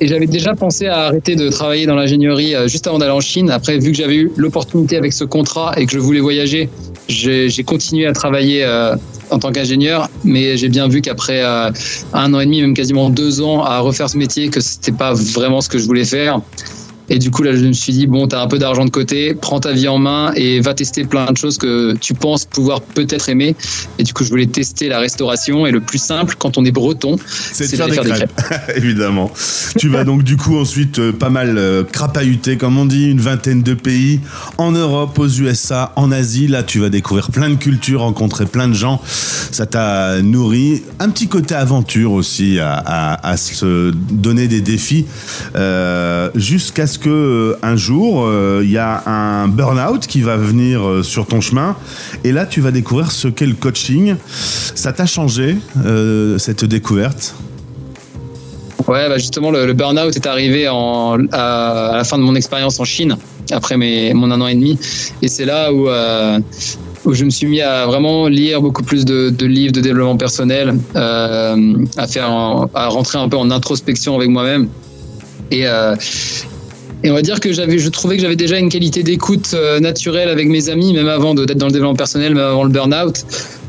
[0.00, 3.20] et j'avais déjà pensé à arrêter de travailler dans l'ingénierie euh, juste avant d'aller en
[3.20, 3.50] Chine.
[3.50, 6.68] Après, vu que j'avais eu l'opportunité avec ce contrat et que je voulais voyager,
[7.08, 8.96] j'ai continué à travailler euh,
[9.30, 11.70] en tant qu'ingénieur, mais j'ai bien vu qu'après euh,
[12.12, 15.14] un an et demi, même quasiment deux ans à refaire ce métier, que c'était pas
[15.14, 16.40] vraiment ce que je voulais faire.
[17.08, 19.34] Et du coup, là, je me suis dit, bon, t'as un peu d'argent de côté,
[19.34, 22.80] prends ta vie en main et va tester plein de choses que tu penses pouvoir
[22.80, 23.54] peut-être aimer.
[23.98, 25.66] Et du coup, je voulais tester la restauration.
[25.66, 27.16] Et le plus simple, quand on est breton,
[27.52, 28.40] C'est de faire des faire des crêpes,
[28.76, 29.30] évidemment.
[29.78, 33.20] tu vas donc du coup ensuite euh, pas mal euh, crapahuter, comme on dit, une
[33.20, 34.20] vingtaine de pays
[34.58, 36.48] en Europe, aux USA, en Asie.
[36.48, 39.00] Là, tu vas découvrir plein de cultures, rencontrer plein de gens.
[39.06, 40.82] Ça t'a nourri.
[40.98, 45.06] Un petit côté aventure aussi à, à- à se donner des défis
[45.54, 50.36] euh, jusqu'à ce que euh, un jour euh, il y a un burn-out qui va
[50.36, 51.76] venir euh, sur ton chemin
[52.24, 54.16] et là tu vas découvrir ce qu'est le coaching.
[54.26, 57.34] Ça t'a changé euh, cette découverte?
[58.88, 62.84] Ouais, bah justement, le, le burn-out est arrivé à, la fin de mon expérience en
[62.84, 63.16] Chine,
[63.50, 64.78] après mes, mon un an et demi.
[65.22, 66.38] Et c'est là où, euh,
[67.04, 70.78] où je me suis mis à vraiment lire beaucoup plus de, livres de développement personnel,
[70.94, 72.30] euh, à, faire,
[72.74, 74.68] à rentrer un peu en introspection avec moi-même.
[75.50, 75.96] Et, euh,
[77.02, 79.80] Et on va dire que j'avais, je trouvais que j'avais déjà une qualité d'écoute euh,
[79.80, 83.24] naturelle avec mes amis, même avant d'être dans le développement personnel, même avant le burn-out.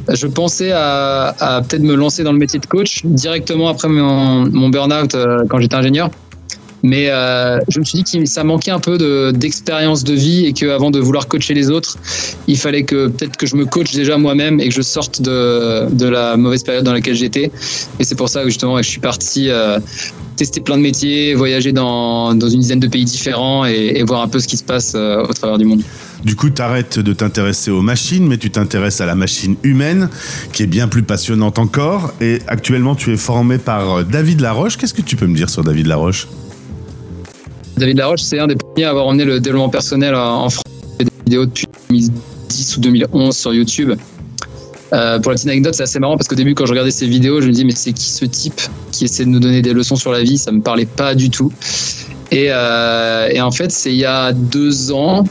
[0.09, 4.49] Je pensais à, à peut-être me lancer dans le métier de coach directement après mon,
[4.49, 6.09] mon burn-out euh, quand j'étais ingénieur.
[6.83, 10.45] Mais euh, je me suis dit que ça manquait un peu de- d'expérience de, vie
[10.45, 11.97] et qu'avant de vouloir coacher les autres,
[12.47, 16.07] il fallait que peut-être que je me coach déjà moi-même et que je sorte de,
[16.07, 17.51] la mauvaise période dans laquelle j'étais.
[17.99, 19.79] Et c'est pour ça que justement je suis parti euh,
[20.35, 24.39] tester plein de métiers, voyager dans, une dizaine de pays différents et, voir un peu
[24.39, 25.81] ce qui se passe euh, au travers du monde.
[26.23, 30.09] Du coup, tu arrêtes de t'intéresser aux machines, mais tu t'intéresses à la machine humaine,
[30.53, 32.13] qui est bien plus passionnante encore.
[32.21, 34.77] Et actuellement, tu es formé par David Laroche.
[34.77, 36.27] Qu'est-ce que tu peux me dire sur David Laroche?
[37.77, 40.63] David Laroche, c'est un des premiers à avoir emmené le développement personnel en France.
[40.99, 43.93] Il des vidéos depuis 2010 ou 2011 sur YouTube.
[44.93, 47.05] Euh, pour la petite anecdote, c'est assez marrant parce qu'au début, quand je regardais ces
[47.05, 48.59] vidéos, je me dis mais c'est qui ce type
[48.91, 50.39] qui essaie de nous donner des leçons sur la vie?
[50.39, 51.51] Ça me parlait pas du tout.
[52.31, 55.25] Et, euh, et en fait, c'est il y a deux ans,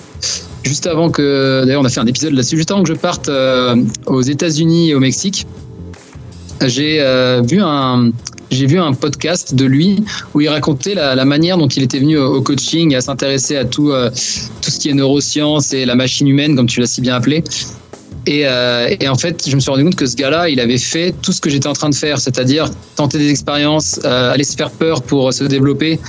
[0.62, 3.28] juste avant que, d'ailleurs, on a fait un épisode là-dessus, juste avant que je parte
[3.28, 3.74] euh,
[4.06, 5.46] aux États-Unis et au Mexique,
[6.64, 7.02] j'ai
[7.44, 8.12] vu un
[8.50, 12.18] j'ai vu un podcast de lui où il racontait la, manière dont il était venu
[12.18, 14.10] au, au coaching, à s'intéresser à tout, euh,
[14.62, 17.42] tout ce qui est neurosciences et la machine humaine, comme tu l'as si bien appelé.
[18.26, 20.78] Et, euh, et en fait, je me suis rendu compte que ce gars-là, il avait
[20.78, 24.44] fait tout ce que j'étais en train de faire, c'est-à-dire tenter des expériences, euh, aller
[24.44, 26.00] se faire peur pour se développer.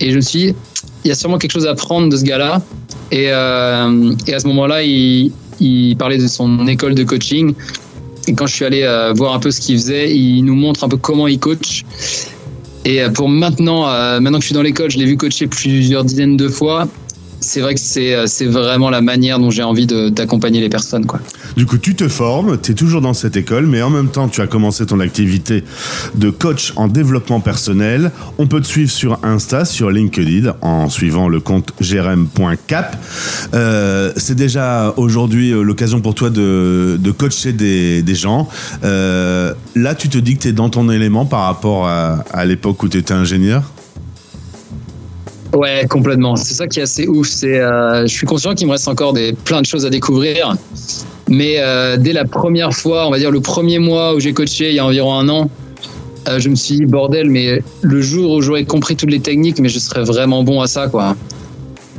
[0.00, 0.54] Et je me suis dit,
[1.04, 2.62] il y a sûrement quelque chose à prendre de ce gars-là.
[3.12, 3.32] Et, et
[4.34, 7.54] à ce moment-là, il parlait de son école de coaching.
[8.28, 10.84] Et quand je suis allé euh, voir un peu ce qu'il faisait, il nous montre
[10.84, 11.84] un peu comment il coach.
[12.84, 15.46] Et euh, pour maintenant, euh, maintenant que je suis dans l'école, je l'ai vu coacher
[15.46, 16.88] plusieurs dizaines de fois.
[17.40, 21.06] C'est vrai que c'est euh, c'est vraiment la manière dont j'ai envie d'accompagner les personnes.
[21.06, 21.20] Quoi.
[21.56, 24.28] Du coup, tu te formes, tu es toujours dans cette école, mais en même temps,
[24.28, 25.64] tu as commencé ton activité
[26.14, 28.12] de coach en développement personnel.
[28.38, 32.96] On peut te suivre sur Insta, sur LinkedIn, en suivant le compte grm.cap.
[33.54, 38.48] Euh, c'est déjà aujourd'hui euh, l'occasion pour toi de, de coacher des, des gens.
[38.82, 42.82] Là, tu te dis que tu es dans ton élément par rapport à, à l'époque
[42.82, 43.62] où tu étais ingénieur?
[45.52, 46.36] Ouais, complètement.
[46.36, 47.28] C'est ça qui est assez ouf.
[47.28, 50.56] C'est, euh, je suis conscient qu'il me reste encore des, plein de choses à découvrir.
[51.28, 54.70] Mais euh, dès la première fois, on va dire le premier mois où j'ai coaché,
[54.70, 55.50] il y a environ un an,
[56.28, 59.58] euh, je me suis dit, bordel, mais le jour où j'aurais compris toutes les techniques,
[59.58, 61.16] mais je serais vraiment bon à ça, quoi.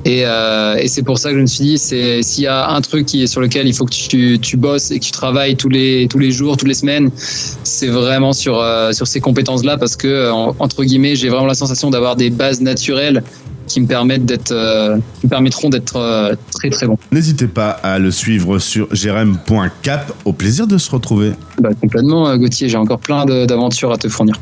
[0.04, 2.70] Et, euh, et c'est pour ça que je me suis dit, c'est s'il y a
[2.70, 5.12] un truc qui est sur lequel il faut que tu, tu bosses et que tu
[5.12, 9.20] travailles tous les tous les jours, toutes les semaines, c'est vraiment sur euh, sur ces
[9.22, 13.22] compétences-là parce que en- entre guillemets, j'ai vraiment la sensation d'avoir des bases naturelles
[13.68, 16.98] qui me permettent d'être, euh, qui me permettront d'être très très bon.
[17.12, 20.12] N'hésitez pas à le suivre sur grm.cap.
[20.26, 21.32] Au plaisir de se retrouver.
[21.62, 22.68] Bah, complètement, Gauthier.
[22.70, 24.36] J'ai encore plein d'aventures à te fournir.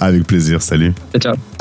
[0.00, 0.92] Avec plaisir, salut.
[1.12, 1.53] Ciao, ciao.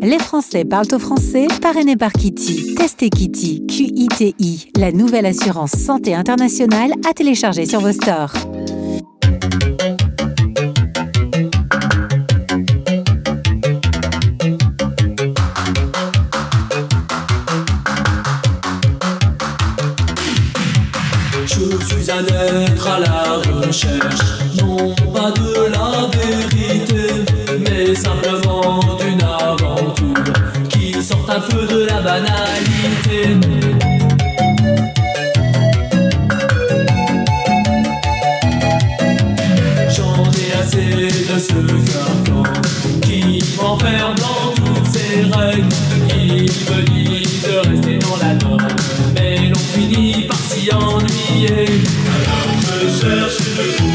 [0.00, 2.74] Les Français parlent au français, parrainé par Kitty.
[2.76, 8.32] Testez Kitty, Q-I-T-I, la nouvelle assurance santé internationale à télécharger sur vos stores.
[21.44, 22.22] Je suis à
[23.00, 24.20] la recherche,
[31.38, 33.36] un peu de la banalité.
[39.94, 40.90] J'en ai assez
[41.28, 41.60] de ce
[41.92, 42.42] carcan
[43.02, 45.68] qui m'enferme dans toutes ces règles.
[46.16, 48.66] Il me dit de rester dans la norme,
[49.14, 51.66] mais l'on finit par s'y ennuyer.
[52.16, 53.87] Alors je cherche et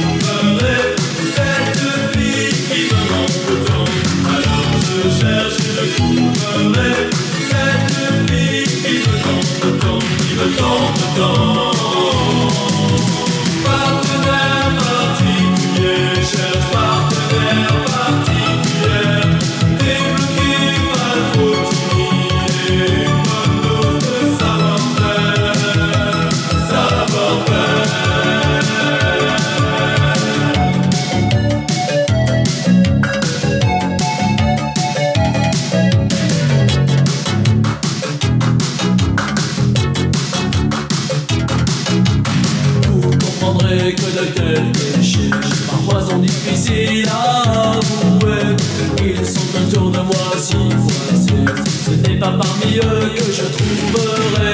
[52.32, 54.54] parmi eux que je trouverai.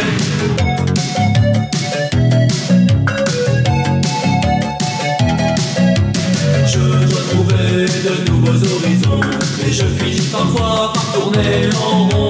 [6.66, 9.22] Je dois trouver de nouveaux horizons,
[9.62, 12.30] mais je finis parfois par tourner en rond.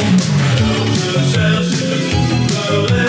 [0.51, 1.97] Alors je cherche, je
[2.67, 3.07] trouverai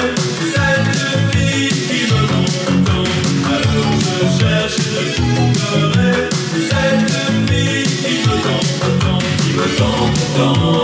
[0.55, 3.09] cette vie qui me contente.
[3.47, 6.13] Alors je cherche, je trouverai
[6.71, 10.80] cette vie qui me contente, qui me contente.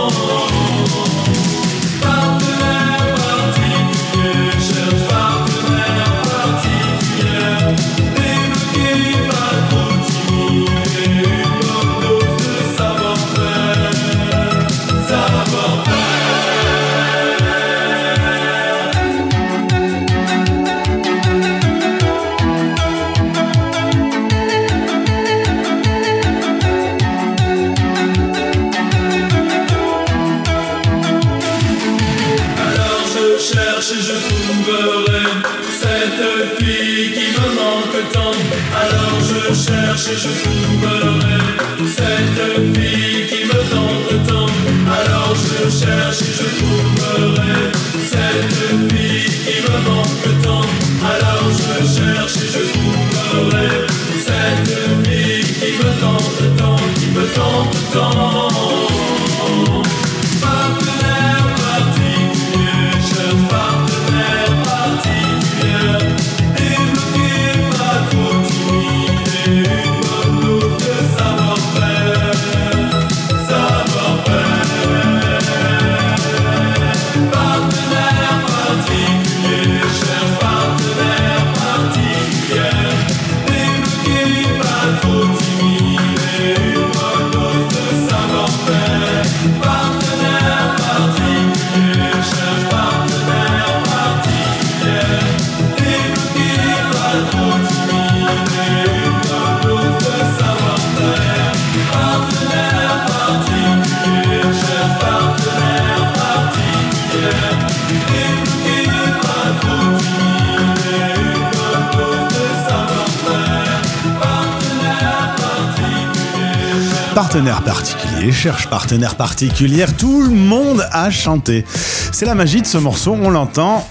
[117.37, 121.65] Partenaire particulier, cherche partenaire particulière, tout le monde a chanté.
[122.11, 123.87] C'est la magie de ce morceau, on l'entend,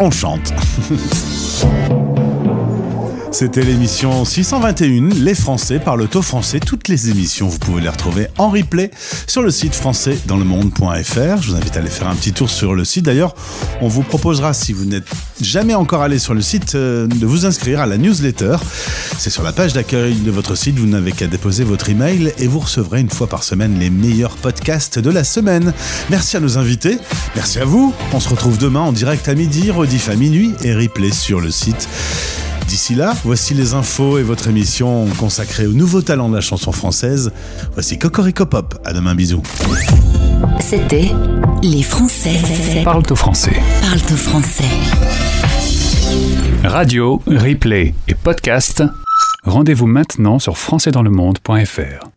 [0.00, 0.52] on chante.
[3.30, 6.58] C'était l'émission 621, Les Français parlent au français.
[6.58, 8.90] Toutes les émissions, vous pouvez les retrouver en replay
[9.28, 11.42] sur le site françaisdanslemonde.fr.
[11.42, 13.04] Je vous invite à aller faire un petit tour sur le site.
[13.04, 13.36] D'ailleurs,
[13.82, 15.06] on vous proposera, si vous n'êtes
[15.40, 18.56] jamais encore allé sur le site, euh, de vous inscrire à la newsletter.
[19.18, 20.78] C'est sur la page d'accueil de votre site.
[20.78, 24.36] Vous n'avez qu'à déposer votre email et vous recevrez une fois par semaine les meilleurs
[24.36, 25.72] podcasts de la semaine.
[26.10, 26.98] Merci à nos invités.
[27.34, 27.94] Merci à vous.
[28.12, 31.50] On se retrouve demain en direct à midi, rediff à minuit et replay sur le
[31.50, 31.88] site.
[32.68, 36.72] D'ici là, voici les infos et votre émission consacrée aux nouveaux talents de la chanson
[36.72, 37.30] française.
[37.74, 38.80] Voici Cocorico Pop.
[38.84, 39.42] À demain, bisous.
[40.60, 41.10] C'était
[41.62, 43.52] Les Français Parle au français.
[43.82, 44.64] parlent au français.
[46.64, 48.82] Radio, replay et podcast.
[49.44, 52.08] Rendez-vous maintenant sur françaisdanslemonde.fr.